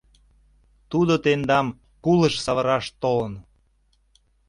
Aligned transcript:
Тудо 0.91 1.13
тендам 1.23 1.67
кулыш 2.03 2.35
савыраш 2.45 2.85
толын! 3.01 3.33